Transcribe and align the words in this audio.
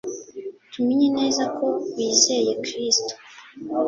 tumenye 0.71 1.07
neza 1.17 1.43
ko 1.57 1.65
bizeye 1.95 2.51
Kristo. 2.65 3.13